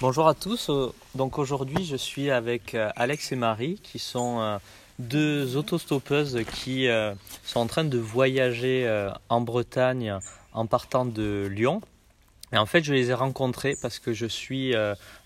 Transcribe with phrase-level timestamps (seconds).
[0.00, 0.70] Bonjour à tous.
[0.70, 4.58] Euh, Donc aujourd'hui, je suis avec euh, Alex et Marie, qui sont euh,
[5.00, 6.86] deux autostoppeuses qui
[7.42, 10.18] sont en train de voyager en Bretagne
[10.52, 11.80] en partant de Lyon.
[12.52, 14.74] Et en fait, je les ai rencontrés parce que je suis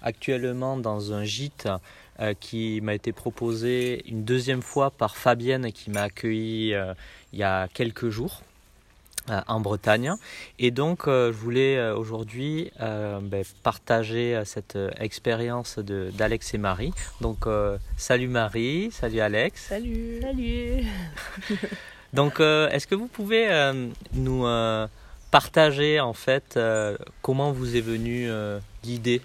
[0.03, 1.69] actuellement dans un gîte
[2.41, 6.75] qui m'a été proposé une deuxième fois par Fabienne qui m'a accueilli
[7.33, 8.43] il y a quelques jours
[9.29, 10.15] en Bretagne.
[10.59, 16.11] Et donc, euh, je voulais euh, aujourd'hui euh, ben, partager euh, cette euh, expérience de-
[16.13, 16.93] d'Alex et Marie.
[17.21, 19.67] Donc, euh, salut Marie, salut Alex.
[19.69, 20.85] Salut Salut
[22.13, 24.87] Donc, euh, est-ce que vous pouvez euh, nous euh,
[25.31, 29.23] partager en fait euh, comment vous est venue euh, l'idée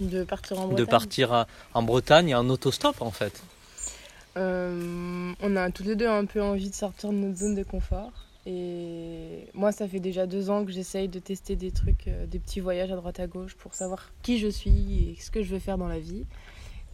[0.00, 3.40] De partir en de Bretagne partir à- en Bretagne et en autostop en fait?
[4.36, 7.62] Euh, On a tous les deux un peu envie de sortir de notre zone de
[7.62, 8.10] confort.
[8.44, 12.38] Et moi, ça fait déjà deux ans que j'essaye de tester des trucs, euh, des
[12.40, 15.50] petits voyages à droite à gauche pour savoir qui je suis et ce que je
[15.50, 16.24] veux faire dans la vie.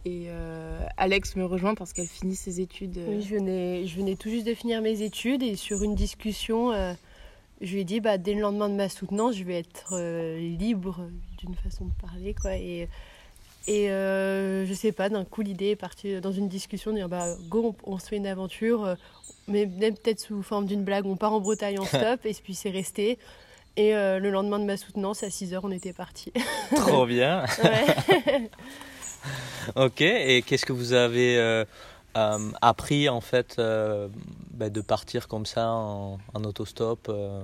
[0.05, 2.97] Et euh, Alex me rejoint parce qu'elle finit ses études.
[2.99, 5.95] euh, Oui, je venais, je venais tout juste de finir mes études et sur une
[5.95, 6.71] discussion,
[7.61, 9.99] je lui ai dit bah, dès le lendemain de ma soutenance, je vais être
[10.37, 12.33] libre d'une façon de parler.
[12.39, 12.51] Quoi,
[13.67, 17.09] et euh, je sais pas, d'un coup, l'idée est partie dans une discussion de dire
[17.09, 18.95] bah, go, on, on se fait une aventure, euh,
[19.47, 22.55] mais même peut-être sous forme d'une blague, on part en Bretagne en stop et puis
[22.55, 23.17] c'est resté.
[23.77, 26.33] Et euh, le lendemain de ma soutenance, à 6h, on était partis.
[26.75, 27.45] Trop bien.
[29.75, 30.01] Ok.
[30.01, 31.65] Et qu'est-ce que vous avez euh,
[32.17, 34.07] euh, appris en fait euh,
[34.53, 37.43] ben, de partir comme ça en, en autostop euh,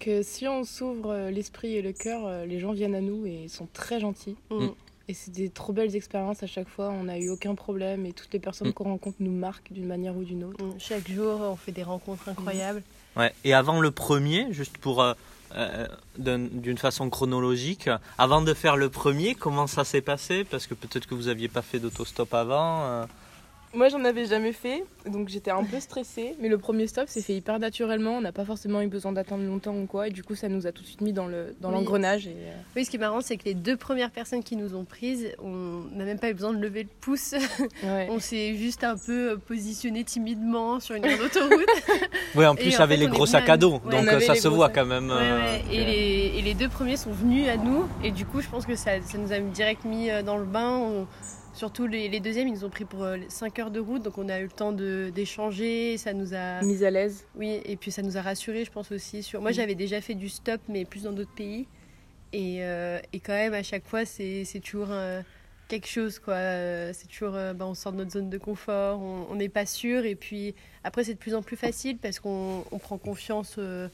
[0.00, 3.66] que si on s'ouvre l'esprit et le cœur, les gens viennent à nous et sont
[3.72, 4.36] très gentils.
[4.50, 4.68] Mm.
[5.08, 6.88] Et c'est des trop belles expériences à chaque fois.
[6.90, 8.72] On n'a eu aucun problème et toutes les personnes Mm.
[8.72, 10.64] qu'on rencontre nous marquent d'une manière ou d'une autre.
[10.78, 12.82] Chaque jour, on fait des rencontres incroyables.
[13.16, 13.32] Ouais.
[13.44, 15.14] Et avant le premier, juste pour euh,
[15.54, 15.86] euh,
[16.18, 20.42] d'un- d'une façon chronologique, avant de faire le premier, comment ça s'est passé?
[20.44, 22.82] Parce que peut-être que vous aviez pas fait d'autostop avant.
[22.84, 23.04] euh.
[23.76, 26.34] Moi, j'en avais jamais fait, donc j'étais un peu stressée.
[26.40, 28.12] Mais le premier stop s'est fait hyper naturellement.
[28.16, 30.08] On n'a pas forcément eu besoin d'attendre longtemps ou quoi.
[30.08, 31.74] Et du coup, ça nous a tout de suite mis dans le dans Oui.
[31.74, 32.26] l'engrenage.
[32.26, 34.74] Et, euh, Oui, ce qui est marrant, c'est que les deux premières personnes qui nous
[34.74, 37.34] ont prises, on n'a même pas eu besoin de lever le pouce.
[37.84, 38.08] ouais.
[38.10, 41.66] On s'est juste un peu positionné timidement sur une grande autoroute.
[42.34, 44.20] Oui, en Et plus en avec fait, les gros sacs à- dos, Ouais, donc euh,
[44.20, 44.74] ça se voit sacs.
[44.76, 45.08] quand même.
[45.08, 45.58] Ouais, euh.
[45.72, 47.84] Et, les, et les deux premiers sont venus à nous.
[48.04, 50.44] Et du coup, je pense que ça, ça nous a direct mis euh, dans le
[50.44, 50.76] bain.
[50.76, 51.06] On-
[51.56, 54.02] surtout les, les deuxièmes, ils nous ont pris pour 5 heures de route.
[54.02, 55.96] Donc on a eu le temps de- d'échanger.
[55.98, 56.62] Ça nous a.
[56.62, 57.24] Mise à l'aise.
[57.34, 59.22] Oui, et puis ça nous a rassurés, je pense aussi.
[59.22, 59.40] Sur...
[59.40, 59.54] Moi, Mm.
[59.54, 61.66] j'avais déjà fait du stop, mais plus dans d'autres pays.
[62.32, 65.22] Et, euh, et quand même, à chaque fois, c'est c'est toujours euh,
[65.68, 66.34] quelque chose, quoi.
[66.34, 69.64] Euh, C'est toujours, euh, bah, on sort de notre zone de confort, on n'est pas
[69.66, 70.04] sûr.
[70.04, 73.56] Et puis après, c'est de plus en plus facile parce qu'on on prend confiance.
[73.58, 73.88] euh,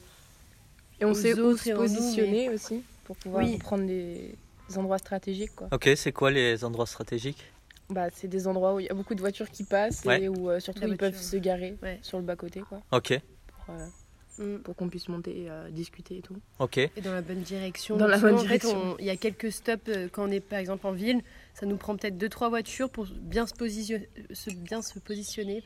[1.01, 3.57] Et on Aux sait où se nous, positionner aussi pour pouvoir Oui.
[3.57, 4.35] prendre des
[4.69, 5.53] des endroits stratégiques.
[5.55, 5.67] Quoi.
[5.73, 7.43] Ok, c'est quoi les endroits stratégiques?
[7.89, 10.23] Bah, c'est des endroits où il y a beaucoup de voitures qui passent Ouais.
[10.23, 11.99] et où euh, surtout La ils peuvent se garer Ouais.
[12.01, 13.19] sur le bas-côté quoi, Ok,
[13.65, 14.59] pour, euh, mm.
[14.61, 16.35] pour qu'on puisse monter et euh, discuter et tout.
[16.59, 16.77] ok.
[16.77, 17.97] Et dans la bonne direction.
[17.97, 18.93] Dans la bonne en fait, direction.
[18.93, 21.21] on- il y a quelques stops euh, quand on est par exemple en ville.
[21.53, 25.63] Ça nous prend peut-être deux trois voitures pour bien se, positionner, se, bien se positionner.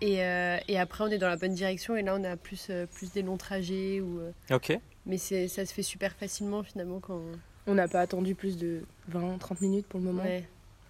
[0.00, 1.96] Et, euh, et après, on est dans la bonne direction.
[1.96, 4.00] Et là, on a plus, euh, plus des longs trajets.
[4.00, 4.78] Ou, euh, Ok.
[5.04, 7.20] mais c'est- ça se fait super facilement finalement quand.
[7.66, 10.22] On n'a pas attendu plus de 20-30 minutes pour le moment.
[10.22, 10.44] Ouais.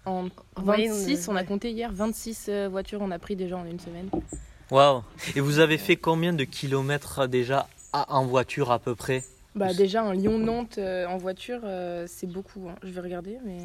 [0.07, 3.57] En En moyenne, 26, on- a compté hier, 26 euh, voitures on a pris déjà
[3.57, 4.09] en une semaine.
[4.71, 5.03] Waouh.
[5.35, 9.23] Et vous avez fait combien de kilomètres déjà à- en voiture à peu près?
[9.55, 12.67] Bah déjà un Lyon-Nantes euh, en voiture, euh, c'est beaucoup.
[12.69, 12.75] hein.
[12.83, 13.57] Je vais regarder, mais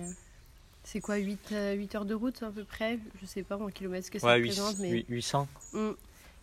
[0.85, 2.99] C'est quoi 8, 8 heures de route à peu près?
[3.21, 4.79] Je sais pas en kilomètres ce que ça Ouais, représente.
[4.81, 4.91] mais...
[4.91, 5.07] 800.
[5.09, 5.49] 800.
[5.75, 5.91] Mm.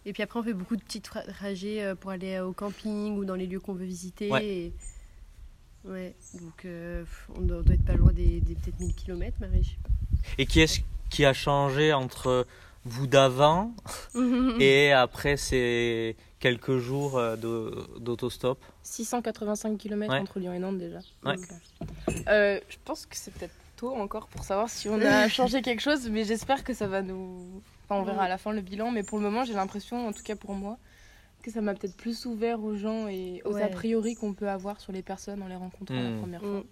[0.05, 3.17] Et puis après, on fait beaucoup de petits tra- trajets euh, pour aller au camping
[3.17, 4.29] ou dans les lieux qu'on veut visiter.
[4.31, 4.45] Ouais.
[4.45, 4.73] Et...
[5.85, 7.03] Ouais, donc euh,
[7.35, 9.63] on doit, on doit être pas loin des, des peut-être 1000 km, Marie.
[9.63, 12.45] je sais Et qui est-ce qui a changé entre
[12.85, 13.73] vous d'avant
[14.59, 17.35] et après ces quelques jours euh,
[17.99, 18.59] d'autostop?
[18.83, 20.19] 685 km Ouais.
[20.19, 20.99] entre Lyon et Nantes déjà.
[21.25, 21.35] Ouais.
[21.35, 21.45] Donc,
[22.27, 25.81] euh, je pense que c'est peut-être tôt encore pour savoir si on a changé quelque
[25.81, 27.61] chose, mais j'espère que ça va nous.
[27.85, 30.11] Enfin, on verra à la fin le bilan, mais pour le moment, j'ai l'impression, en
[30.13, 30.77] tout cas pour moi,
[31.49, 33.61] que ça m'a peut-être plus ouvert aux gens et aux Ouais.
[33.63, 36.19] a priori qu'on peut avoir sur les personnes en les rencontrant la Mm.
[36.19, 36.61] première fois.
[36.61, 36.63] Mm.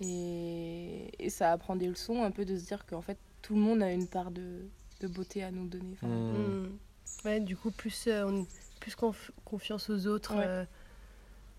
[0.00, 1.10] Et...
[1.18, 3.82] et ça apprend des leçons un peu de se dire qu'en fait, tout le monde
[3.82, 4.62] a une part de,
[5.00, 5.92] de beauté à nous donner.
[5.94, 6.64] Enfin, Hmm.
[6.66, 6.78] Mm.
[7.24, 8.46] Ouais, du coup, plus, euh, on-
[8.80, 10.34] plus conf- confiance aux autres.
[10.34, 10.44] Ouais.
[10.46, 10.64] euh,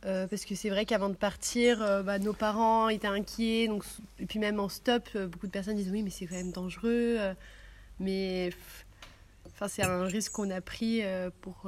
[0.06, 3.68] euh, parce que c'est vrai qu'avant de partir, euh, bah, nos parents étaient inquiets.
[3.68, 3.83] Donc,
[4.19, 6.51] et puis même en stop, euh, beaucoup de personnes disent oui, mais c'est quand même
[6.51, 7.15] dangereux.
[7.18, 7.33] euh,
[8.00, 8.51] mais
[9.47, 11.63] enfin, c'est un risque qu'on a pris euh, pour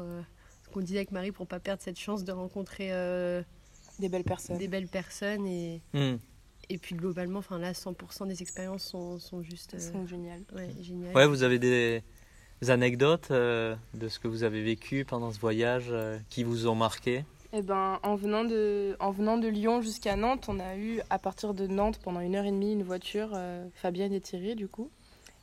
[0.78, 3.42] qu'on disait avec Marie pour pas perdre cette chance de rencontrer euh,
[4.00, 4.58] Des belles personnes.
[4.58, 6.18] des belles personnes et, Hmm.
[6.70, 10.44] et puis globalement, enfin là, 100% des expériences sont, sont juste euh, sont géniales.
[10.56, 11.16] ouais, géniales.
[11.16, 12.04] Ouais, vous avez des
[12.68, 16.76] anecdotes euh, de ce que vous avez vécu pendant ce voyage euh, qui vous ont
[16.76, 17.26] marqué?
[17.54, 21.18] Eh ben, en venant de, en venant de Lyon jusqu'à Nantes, on a eu à
[21.18, 24.68] partir de Nantes pendant une heure et demie une voiture, euh, Fabienne et Thierry du
[24.68, 24.92] coup,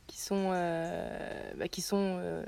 [0.07, 2.45] qui sont, euh, bah, qui sont, euh,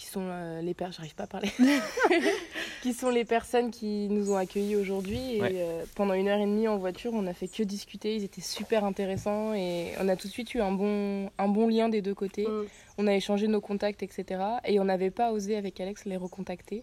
[0.00, 1.50] qui sont euh, les pères, j'arrive pas à parler,
[2.82, 5.36] qui sont les personnes qui nous ont accueillis aujourd'hui.
[5.36, 5.50] Et Ouais.
[5.56, 8.16] euh, pendant une heure et demie en voiture, on a fait que discuter.
[8.16, 11.68] Ils étaient super intéressants et on a tout de suite eu un bon, un bon
[11.68, 12.46] lien des deux côtés.
[12.46, 12.64] Mm.
[12.96, 14.40] On a échangé nos contacts, etc.
[14.64, 16.82] Et on n'avait pas osé avec Alex les recontacter.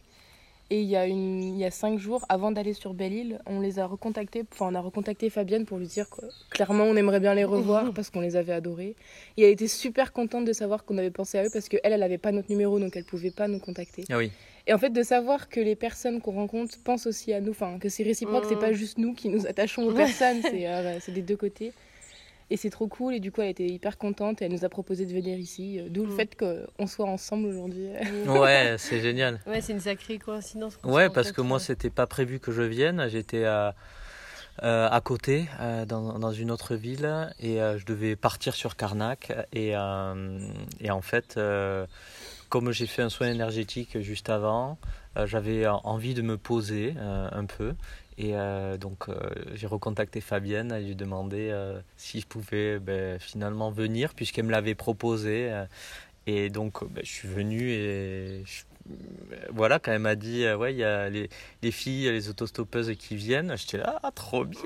[0.69, 3.61] Et il y a, une, il y a cinq jours, avant d'aller sur Belle-Île, on
[3.61, 4.43] les a recontactés.
[4.51, 7.93] Enfin, on a recontacté Fabienne pour lui dire que clairement, on aimerait bien les revoir
[7.93, 8.95] parce qu'on les avait adorés.
[9.37, 11.99] Et elle était super contente de savoir qu'on avait pensé à eux parce qu'elle, elle
[12.01, 14.03] n'avait pas notre numéro, donc elle pouvait pas nous contacter.
[14.09, 14.29] Ah oui.
[14.69, 17.79] Et en fait, de savoir que les personnes qu'on rencontre pensent aussi à nous, enfin,
[17.79, 18.49] que c'est réciproque, Mm.
[18.49, 21.71] c'est pas juste nous qui nous attachons aux personnes, c'est euh, c'est des deux côtés.
[22.49, 24.69] Et c'est trop cool, et du coup, elle était hyper contente, et elle nous a
[24.69, 26.15] proposé de venir ici, euh, d'où le Mm.
[26.15, 27.89] fait qu'on soit ensemble aujourd'hui.
[28.25, 29.39] Ouais, c'est génial.
[29.45, 30.77] Ouais, c'est une sacrée coïncidence.
[30.83, 33.05] Ouais, parce que moi, c'était pas prévu que je vienne.
[33.09, 33.75] J'étais à,
[34.63, 38.77] euh, à côté, euh, dans, dans une autre ville, et euh, je devais partir sur
[38.77, 39.33] Carnac.
[39.51, 40.39] Et, euh,
[40.79, 41.85] et en fait, euh,
[42.47, 44.77] comme j'ai fait un soin énergétique juste avant,
[45.17, 47.73] euh, j'avais envie de me poser euh, un peu.
[48.19, 49.15] Et euh, donc, euh,
[49.53, 54.51] j'ai recontacté Fabienne et lui demandé euh, si je pouvais ben, finalement venir, puisqu'elle me
[54.51, 55.51] l'avait proposé.
[55.51, 55.65] euh,
[56.25, 58.63] et donc, ben, je suis venu et je-
[59.49, 61.29] voilà, quand elle m'a dit, euh, ouais, il y a les,
[61.61, 64.59] les filles, les autostoppeuses qui viennent, j'étais là, ah, trop bien.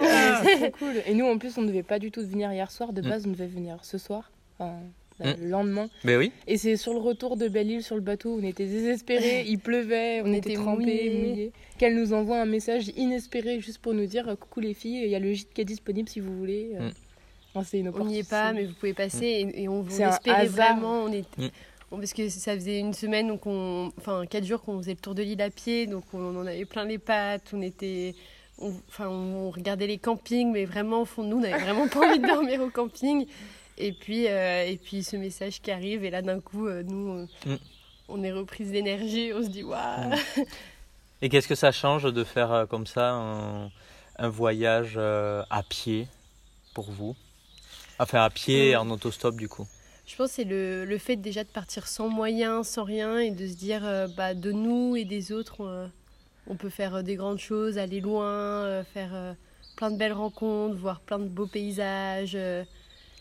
[0.44, 1.02] c'est trop cool.
[1.06, 3.10] Et nous, en plus, on ne devait pas du tout venir hier soir, de Mm.
[3.10, 4.80] base, on devait venir ce soir, enfin,
[5.26, 5.42] Mm.
[5.44, 5.90] le lendemain.
[6.04, 9.44] Mais oui, Et c'est sur le retour de Belle-Île sur le bateau, on était désespérés,
[9.48, 11.10] il pleuvait, on, On était, était trempés, mouillés.
[11.30, 11.52] mouillés.
[11.78, 15.16] Qu'elle nous envoie un message inespéré juste pour nous dire coucou les filles, il y
[15.16, 16.72] a le gîte qui est disponible si vous voulez.
[16.80, 16.90] Mm.
[17.54, 19.26] Enfin, c'est une On n'y est pas, mais vous pouvez passer.
[19.26, 21.04] Et, et on, un espérait vraiment.
[21.04, 21.48] On est, Mm.
[21.92, 25.14] parce que ça faisait une semaine, donc on, enfin quatre jours qu'on faisait le tour
[25.16, 27.52] de l'île à pied, donc on en avait plein les pattes.
[27.54, 28.16] On était,
[28.60, 31.62] on, enfin, on, on regardait les campings, mais vraiment au fond de nous, on n'avait
[31.62, 33.26] vraiment pas envie de dormir au camping.
[33.78, 37.28] Et puis, euh, et puis ce message qui arrive, et là d'un coup, euh, nous,
[37.46, 37.56] Mm.
[38.10, 39.32] on est reprise d'énergie.
[39.34, 40.10] On se dit waouh.
[40.10, 40.16] Mm.
[41.24, 43.72] Et qu'est-ce que ça change de faire euh, comme ça un,
[44.18, 46.08] un voyage à pied
[46.74, 47.16] pour vous?
[48.00, 48.80] Enfin, à pied et Mm.
[48.80, 49.68] en autostop, du coup.
[50.08, 53.32] Je pense que c'est le, le fait déjà de partir sans moyens, sans rien, et
[53.32, 55.90] de se dire euh, bah, de nous et des autres, on,
[56.48, 58.26] on peut faire des grandes choses, aller loin,
[58.66, 59.34] euh, faire euh,
[59.78, 62.36] plein de belles rencontres, voir plein de beaux paysages.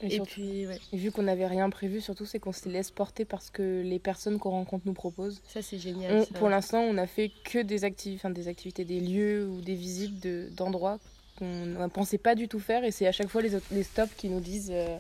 [0.03, 2.69] Et, et surtout- puis, ouais, et vu qu'on n'avait rien prévu, surtout, c'est qu'on se
[2.69, 5.41] laisse porter parce que les personnes qu'on rencontre nous proposent.
[5.49, 6.15] ça c'est génial.
[6.17, 6.35] On- ça.
[6.39, 9.75] pour l'instant, on n'a fait que des, activi- enfin, des activités, des lieux ou des
[9.75, 10.99] visites de- d'endroits
[11.39, 12.85] qu'on ne pensait pas du tout faire.
[12.85, 14.97] Et c'est à chaque fois les, autres- les stops qui nous disent euh,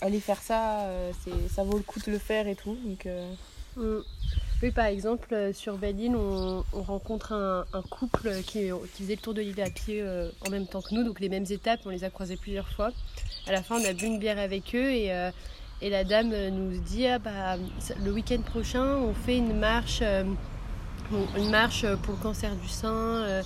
[0.00, 1.12] allez faire ça, euh,
[1.54, 2.76] ça vaut le coup de le faire et tout.
[2.84, 3.30] Donc, euh,
[3.78, 4.02] Mm.
[4.60, 9.32] Oui, par exemple, euh, sur Belle-Île, on, on rencontre un, couple qui, faisait le tour
[9.32, 11.90] de l'île à pied euh, en même temps que nous, donc les mêmes étapes, on
[11.90, 12.90] les a croisés plusieurs fois.
[13.46, 15.30] À la fin, on a bu une bière avec eux et, euh,
[15.80, 17.56] la dame nous dit ah, bah,
[18.04, 23.44] le week-end prochain, on fait une marche, une marche pour le cancer du sein.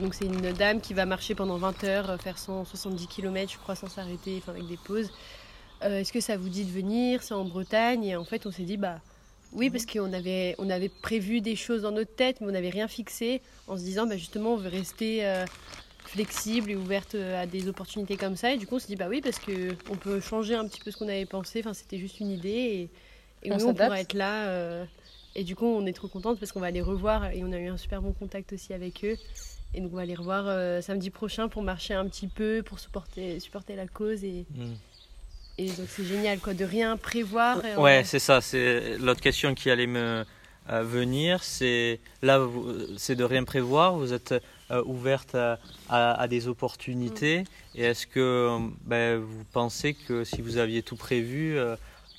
[0.00, 3.74] donc c'est une dame qui va marcher pendant 20 heures, faire 170 km, je crois,
[3.74, 5.10] sans s'arrêter, enfin, avec des pauses.
[5.82, 7.24] Est-ce que ça vous dit de venir?
[7.24, 8.04] C'est en Bretagne.
[8.04, 9.00] Et en fait, on s'est dit, bah
[9.56, 12.70] oui, parce qu'on avait, on avait prévu des choses dans notre tête, mais on n'avait
[12.70, 15.44] rien fixé, en se disant, bah, justement, on veut rester euh,
[16.04, 18.52] flexible et ouverte euh, à des opportunités comme ça.
[18.52, 20.80] Et du coup, on s'est dit, bah oui, parce que on peut changer un petit
[20.80, 21.60] peu ce qu'on avait pensé.
[21.60, 22.48] Enfin, c'était juste une idée.
[22.48, 22.90] Et,
[23.42, 24.46] et On nous, on pourra être là.
[24.48, 24.84] euh,
[25.34, 27.30] et du coup, on est trop contente parce qu'on va les revoir.
[27.32, 29.16] Et on a eu un super bon contact aussi avec eux.
[29.74, 32.78] Et donc, on va les revoir euh, samedi prochain pour marcher un petit peu, pour
[32.78, 34.22] supporter, supporter la cause.
[34.24, 34.74] Et, Mm.
[35.58, 37.64] Et donc, c'est génial, quoi, de rien prévoir.
[37.64, 38.40] et Ouais, c'est ça.
[38.40, 40.24] C'est l'autre question qui allait me
[40.70, 41.42] euh, venir.
[41.44, 42.40] C'est là,
[42.96, 43.94] c'est de rien prévoir.
[43.96, 44.34] Vous êtes
[44.70, 45.58] euh, ouverte à,
[45.88, 47.44] à- à des opportunités.
[47.74, 51.76] Et est-ce que ben, vous pensez que si vous aviez tout prévu, euh,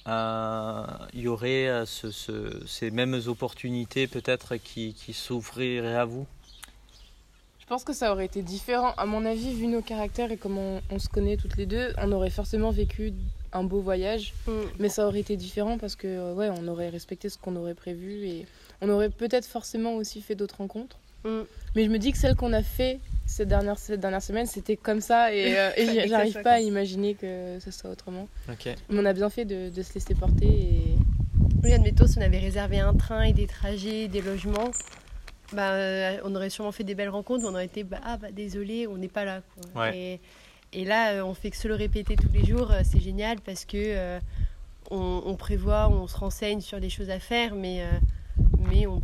[0.07, 6.25] euh, il y aurait ce- ce- ces mêmes opportunités peut-être qui, qui s'ouvriraient à vous?
[7.67, 8.93] Pense que ça aurait été différent.
[8.97, 11.93] À mon avis, vu nos caractères et comment on, on se connaît toutes les deux,
[11.97, 13.13] on aurait forcément vécu
[13.53, 14.33] un beau voyage.
[14.47, 14.51] Mm.
[14.79, 17.73] Mais ça aurait été différent parce que euh, ouais, on aurait respecté ce qu'on aurait
[17.73, 18.45] prévu et
[18.81, 20.97] on aurait peut-être forcément aussi fait d'autres rencontres.
[21.23, 21.41] Mm.
[21.75, 24.77] Mais je me dis que celle qu'on a fait cette dernière, cette dernière semaine, c'était
[24.77, 28.27] comme ça et, euh, et j'arrive pas à comme imaginer que ce soit autrement.
[28.47, 30.81] Mais on a bien fait de, de se laisser porter et
[31.63, 34.71] Oui, admettons, si on avait réservé un train et des trajets, des logements,
[35.53, 38.31] bah, euh, on aurait sûrement fait des belles rencontres, on aurait été bah, ah bah
[38.31, 39.41] désolé, on n'est pas là.
[39.73, 39.81] quoi.
[39.83, 39.97] Ouais.
[40.73, 42.99] Et, et là, euh, on fait que se le répéter tous les jours, euh, c'est
[42.99, 44.19] génial parce que euh,
[44.91, 47.85] on, on prévoit, on se renseigne sur des choses à faire, mais, euh,
[48.69, 49.01] mais on,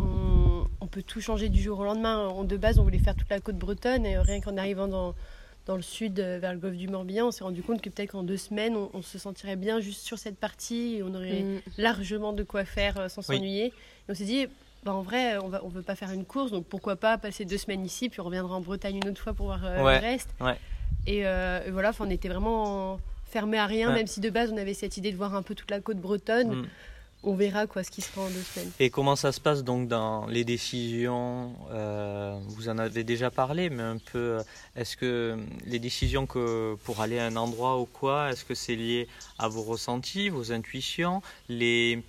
[0.00, 2.28] on, on peut tout changer du jour au lendemain.
[2.28, 5.14] On, de base, on voulait faire toute la côte bretonne et rien qu'en arrivant dans,
[5.66, 8.22] dans le sud, vers le golfe du Morbihan, on s'est rendu compte que peut-être qu'en
[8.22, 11.60] deux semaines, on, on se sentirait bien juste sur cette partie et on aurait Mm.
[11.78, 13.36] largement de quoi faire sans Oui.
[13.38, 13.66] s'ennuyer.
[13.66, 13.72] Et
[14.10, 14.46] on s'est dit,
[14.84, 17.44] bah, en vrai, on va, on veut pas faire une course, donc pourquoi pas passer
[17.44, 19.94] deux semaines ici, puis on reviendra en Bretagne une autre fois pour voir euh, Ouais,
[20.00, 20.28] le reste.
[20.40, 20.58] ouais.
[21.06, 22.98] Et, euh, et voilà, on était vraiment
[23.30, 23.94] fermé à rien, Ouais.
[23.94, 25.98] même si de base on avait cette idée de voir un peu toute la côte
[25.98, 26.54] bretonne.
[26.62, 26.66] Mm.
[27.26, 28.70] On verra quoi ce qui sera en deux semaines.
[28.78, 33.70] Et comment ça se passe donc dans les décisions euh, Vous en avez déjà parlé,
[33.70, 34.18] mais un peu.
[34.18, 34.42] euh,
[34.76, 38.76] Est-ce que les décisions que pour aller à un endroit ou quoi, est-ce que c'est
[38.76, 42.02] lié à vos ressentis, vos intuitions, les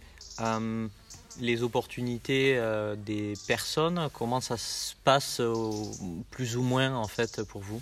[1.40, 5.92] les opportunités euh, des personnes Comment ça se passe au-
[6.32, 7.82] plus ou moins en fait pour vous?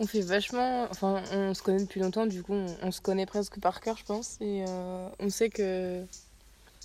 [0.00, 0.86] On fait vachement.
[0.90, 3.96] Enfin, on se connaît depuis longtemps, du coup, on, on se connaît presque par cœur,
[3.96, 4.36] je pense.
[4.40, 6.04] Et euh, on sait que.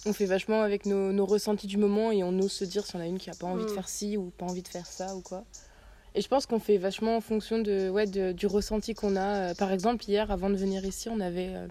[0.05, 2.93] On fait vachement avec nos, nos ressentis du moment et on ose se dire si
[2.97, 3.73] on a une qui a pas envie de Mm.
[3.75, 5.45] faire ci ou pas envie de faire ça ou quoi.
[6.13, 9.51] Et je pense qu'on fait vachement en fonction de, ouais, de- du ressenti qu'on a.
[9.51, 11.67] Euh, Par exemple, hier, avant de venir ici, on avait euh,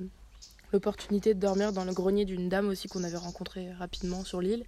[0.72, 4.64] l'opportunité de dormir dans le grenier d'une dame aussi qu'on avait rencontrée rapidement sur l'île.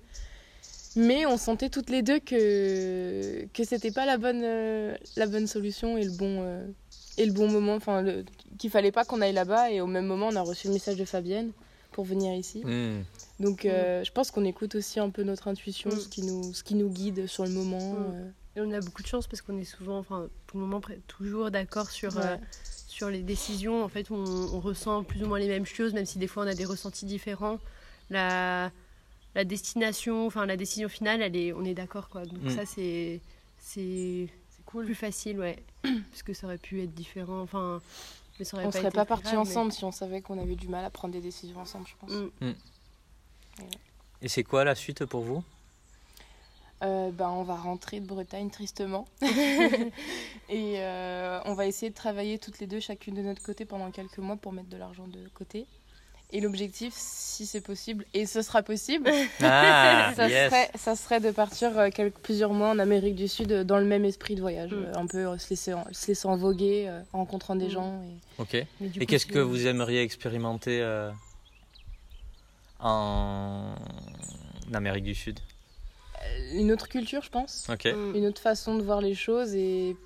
[0.96, 5.46] Mais on sentait toutes les deux que, que c'était pas la bonne, euh, la bonne
[5.46, 6.64] solution et le bon, euh,
[7.18, 7.75] et le bon moment.
[7.75, 8.04] Enfin,
[8.58, 9.73] qu'il fallait pas qu'on aille là-bas.
[9.73, 11.50] Et au même moment, on a reçu le message de Fabienne
[11.90, 12.62] pour venir ici.
[12.64, 13.02] Hmm.
[13.40, 15.99] Donc, euh, je pense qu'on écoute aussi un peu notre intuition, Mm.
[15.99, 17.96] ce, qui nous, ce qui nous guide sur le moment.
[18.56, 21.50] Et on a beaucoup de chance parce qu'on est souvent, enfin, pour le moment, toujours
[21.50, 22.37] d'accord sur, euh.
[22.94, 23.82] Sur les décisions.
[23.84, 26.44] En fait, on, on ressent plus ou moins les mêmes choses, même si des fois
[26.44, 27.58] on a des ressentis différents.
[28.10, 28.70] La,
[29.34, 32.24] la destination, enfin la décision finale, elle est, on est d'accord quoi.
[32.24, 32.50] Donc Mm.
[32.50, 33.20] ça c'est
[33.58, 34.28] c'est
[34.66, 37.40] plus facile, ouais, parce que ça aurait pu être différent.
[37.40, 37.80] Enfin,
[38.38, 40.38] mais ça aurait On pas serait été pas partis mais- ensemble si on savait qu'on
[40.40, 42.10] avait du mal à prendre des décisions ensemble, je pense.
[42.10, 42.52] Mm.
[44.22, 45.42] Et c'est quoi la suite pour vous?
[46.84, 49.06] Euh, bah, on va rentrer de Bretagne tristement.
[49.22, 53.90] et euh, on va essayer de travailler toutes les deux, chacune de notre côté, pendant
[53.90, 55.66] quelques mois pour mettre de l'argent de côté.
[56.32, 59.08] Et l'objectif, si c'est possible, et ce sera possible,
[59.40, 60.50] Ah, ça, yes.
[60.50, 63.84] serait, ça serait de partir euh, quelques, plusieurs mois en Amérique du Sud dans le
[63.84, 64.72] même esprit de voyage.
[64.72, 64.92] Mm.
[64.96, 67.70] un peu euh, se laisser, en- se laissant voguer, euh, en rencontrant des Mm.
[67.70, 68.02] gens.
[68.02, 68.42] Et...
[68.42, 68.54] Ok.
[68.54, 71.10] Et coup, qu'est-ce que vous aimeriez expérimenter euh,
[72.80, 73.74] en
[74.72, 75.38] Amérique du Sud?
[76.52, 77.68] Une autre culture, je pense.
[77.68, 78.14] Mm.
[78.14, 79.54] Une autre façon de voir les choses.
[79.54, 79.96] Et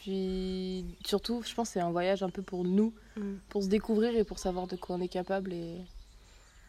[0.00, 2.92] puis, surtout, je pense que c'est un voyage un peu pour nous.
[3.16, 3.34] Mm.
[3.50, 5.52] pour se découvrir et pour savoir de quoi on est capable.
[5.52, 5.76] Et...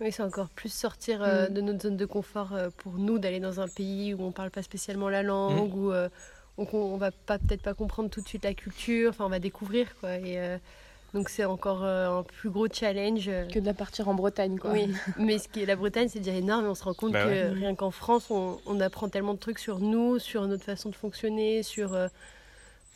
[0.02, 1.54] Oui, c'est encore plus sortir euh, Mm.
[1.54, 4.52] de notre zone de confort euh, pour nous, d'aller dans un pays où on parle
[4.52, 6.10] pas spécialement la langue, où euh,
[6.58, 9.12] on, on va peut-être pas comprendre tout de suite la culture.
[9.12, 10.18] Enfin, on va découvrir quoi.
[10.18, 10.58] Et euh,
[11.14, 13.28] donc c'est encore euh, un plus gros challenge.
[13.28, 14.72] euh, Que de la partir en Bretagne, quoi.
[14.72, 16.66] Oui, mais ce qui est la Bretagne, c'est déjà énorme.
[16.66, 17.50] Et on se rend compte Bah que ouais.
[17.50, 20.96] rien qu'en France, on, on apprend tellement de trucs sur nous, sur notre façon de
[20.96, 22.08] fonctionner, sur euh,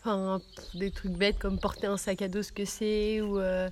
[0.02, 0.42] enfin,
[0.74, 3.70] des trucs bêtes comme porter un sac à dos, ce que c'est, ou euh,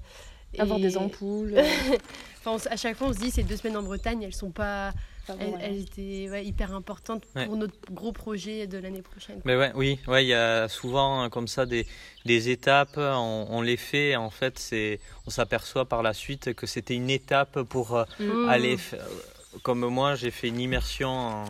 [0.60, 1.54] Avoir et- des ampoules.
[1.58, 1.64] euh,
[2.46, 4.52] Enfin, on à chaque fois, on se dit ces deux semaines en Bretagne, elles sont
[4.52, 4.94] pas,
[5.28, 7.46] enfin, bon, étaient ouais, hyper importantes Ouais.
[7.46, 9.42] pour notre gros projet de l'année prochaine.
[9.46, 11.86] Mais ouais, oui, ouais, il y a souvent euh, comme ça des,
[12.26, 12.98] des étapes.
[12.98, 14.10] On, on les fait.
[14.12, 18.04] et En fait, c'est, on s'aperçoit par la suite que c'était une étape pour euh,
[18.20, 18.50] Mm.
[18.50, 18.76] aller.
[18.78, 18.96] f-
[19.64, 21.46] Comme moi, j'ai fait une immersion en-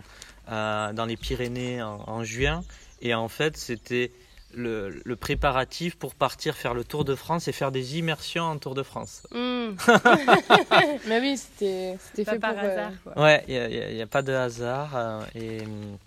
[0.52, 2.64] euh, dans les Pyrénées en, en juin,
[3.02, 4.12] et en fait, c'était
[4.54, 8.58] le, le préparatif pour partir faire le Tour de France et faire des immersions en
[8.60, 9.26] Tour de France.
[9.72, 9.78] Mm.
[11.08, 12.64] Mais oui, c'était fait par pour.
[12.64, 12.92] euh, hasard.
[13.04, 13.22] quoi.
[13.24, 14.96] Ouais, il n'y a, pas de hasard.
[14.96, 15.98] euh, et hum,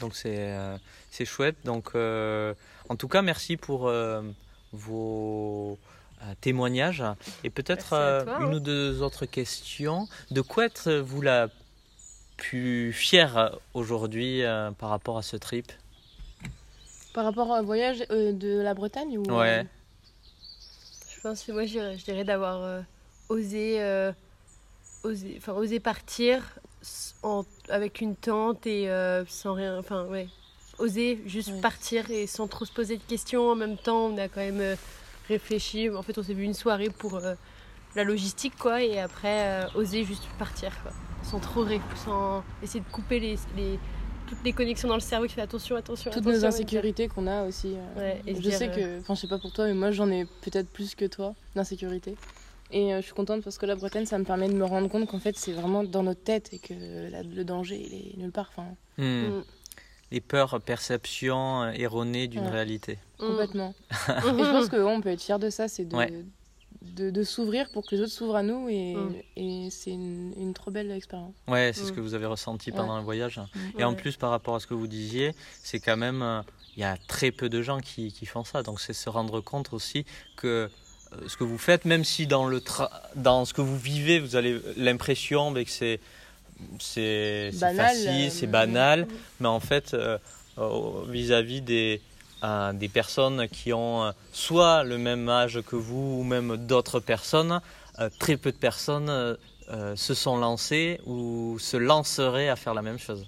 [0.00, 0.76] donc, c'est euh,
[1.10, 1.56] c'est chouette.
[1.64, 2.54] Donc, euh,
[2.88, 4.22] en tout cas, merci pour euh,
[4.72, 5.78] vos
[6.22, 7.02] euh, témoignages.
[7.44, 8.52] Et peut-être euh, une hein.
[8.54, 10.08] ou deux autres questions.
[10.30, 11.48] De quoi êtes-vous la
[12.36, 15.72] plus fière aujourd'hui euh, par rapport à ce trip?
[17.14, 19.60] Par rapport au voyage euh, de la Bretagne ou, Ouais.
[19.60, 19.64] euh,
[21.14, 22.62] Je pense que moi, je dirais, je dirais d'avoir
[23.28, 24.12] osé, euh,
[25.02, 26.42] osé, enfin, osé partir
[27.22, 29.78] en- avec une tente et euh, sans rien.
[29.78, 30.28] Enfin, ouais.
[30.78, 31.60] Oser juste Ouais.
[31.60, 33.50] partir et sans trop se poser de questions.
[33.50, 34.76] En même temps, on a quand même euh,
[35.28, 35.88] réfléchi.
[35.90, 37.20] En fait, on s'est vu une soirée pour
[37.94, 38.82] la logistique, quoi.
[38.82, 40.92] Et après, oser juste partir, quoi.
[41.22, 41.66] Sans trop
[41.96, 43.78] sans essayer de couper les, les-
[44.28, 46.40] toutes les connexions dans le cerveau qui fait attention, attention, toutes attention.
[46.40, 47.74] nos insécurités qu'on a aussi.
[47.96, 50.24] Ouais, je sais euh, que, enfin, je sais pas pour toi, mais moi j'en ai
[50.42, 52.16] peut-être plus que toi d'insécurité.
[52.72, 54.88] Et euh, je suis contente parce que la Bretagne, ça me permet de me rendre
[54.88, 56.74] compte qu'en fait, c'est vraiment dans notre tête et que
[57.10, 58.48] la- le danger, il est nulle part.
[58.50, 58.66] Enfin,
[58.98, 59.28] Hmm.
[59.38, 59.44] Mm.
[60.12, 62.50] Les peurs, perceptions euh, erronées d'une Ouais.
[62.50, 62.98] réalité.
[63.18, 63.74] complètement.
[64.08, 66.12] Et je pense qu'on peut être fier de ça, c'est de, Ouais.
[66.82, 68.68] de, de s'ouvrir pour que les autres s'ouvrent à nous.
[68.68, 68.94] Et,
[69.36, 71.34] et c'est une, une trop belle expérience.
[71.48, 72.76] Ouais, c'est ce que vous avez ressenti Ouais.
[72.76, 73.40] pendant le voyage.
[73.78, 76.40] Et en plus, par rapport à ce que vous disiez, c'est quand même, euh,
[76.76, 78.62] il y a très peu de gens qui, qui font ça.
[78.62, 80.04] Donc c'est se rendre compte aussi
[80.36, 80.70] que
[81.26, 84.36] ce que vous faites, même si dans, le tra- dans ce que vous vivez, vous
[84.36, 86.00] avez l'impression que c'est
[87.52, 88.50] facile, euh, c'est mm.
[88.50, 89.08] banal,
[89.40, 90.18] mais en fait, euh,
[90.58, 92.00] euh, vis-à-vis des,
[92.44, 97.00] euh, des personnes qui ont euh, soit le même âge que vous ou même d'autres
[97.00, 97.60] personnes,
[97.98, 99.34] euh, très peu de personnes euh,
[99.70, 103.26] euh, se sont lancées ou se lanceraient à faire la même chose.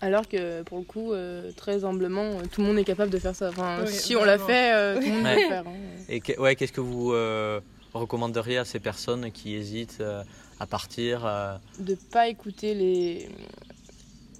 [0.00, 3.18] Alors que pour le coup, euh, très humblement, euh, tout le monde est capable de
[3.18, 3.48] faire ça.
[3.50, 5.34] Enfin, Oui, si on l'a fait, euh, tout le monde Ouais.
[5.36, 5.66] peut le faire.
[5.66, 5.74] hein.
[6.08, 7.60] Et que- ouais, qu'est-ce que vous euh,
[7.94, 10.22] recommanderiez à ces personnes qui hésitent euh,
[10.60, 13.28] à partir euh, De pas écouter les,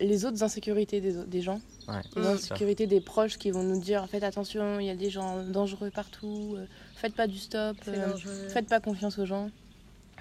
[0.01, 1.61] les autres insécurités des, gens.
[1.89, 5.09] ouais, Les insécurités des proches qui vont nous dire faites attention, il y a des
[5.11, 8.13] gens dangereux partout, euh, faites pas du stop, euh,
[8.53, 9.51] faites pas confiance aux gens.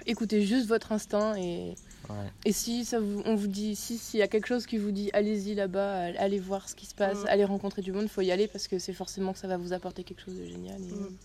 [0.06, 1.74] Écoutez juste votre instinct et,
[2.10, 2.30] ouais.
[2.44, 4.90] et si ça vous, on vous dit si s'il y a quelque chose qui vous
[4.90, 7.28] dit allez-y là-bas, allez voir ce qui se passe, Mm.
[7.28, 9.72] allez rencontrer du monde, faut y aller parce que c'est forcément que ça va vous
[9.72, 10.80] apporter quelque chose de génial.
[10.80, 11.16] Et Mm.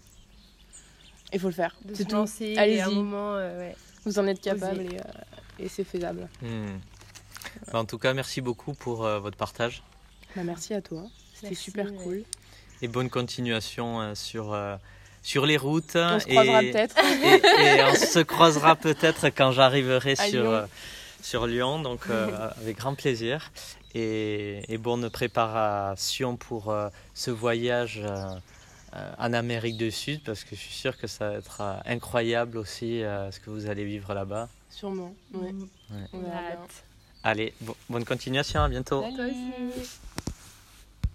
[1.34, 1.76] il faut le faire.
[1.86, 2.26] de C'est se tout.
[2.60, 2.80] Allez-y.
[2.80, 3.76] à un moment euh, ouais.
[4.06, 4.50] Vous en êtes Oser.
[4.60, 6.30] capable et, euh, et c'est faisable.
[6.42, 6.78] Hmm.
[7.72, 9.84] Bah, en tout cas, merci beaucoup pour euh, votre partage
[10.36, 11.04] Bah, merci à toi.
[11.34, 11.98] C'était super ouais.
[12.04, 12.24] cool.
[12.82, 14.78] et bonne continuation euh, sur, euh,
[15.24, 15.96] sur les routes.
[15.96, 16.96] On se et, croisera peut-être.
[17.24, 20.52] et, et on se croisera peut-être quand j'arriverai sur, Lyon.
[20.54, 20.66] euh,
[21.22, 23.52] sur Lyon, donc euh, avec grand plaisir.
[23.96, 28.02] Et, et bonne préparation pour euh, ce voyage
[29.20, 32.58] en Amérique du Sud, parce que je suis sûr que ça va être euh, incroyable
[32.58, 34.48] aussi euh, ce que vous allez vivre là-bas.
[34.72, 35.14] Sûrement.
[35.34, 35.52] Ouais.
[35.52, 35.68] Mm.
[36.14, 36.84] On a hâte.
[37.24, 39.02] Allez, bo- bonne continuation, à bientôt.
[39.02, 39.16] Salut.
[39.16, 39.90] Toi aussi.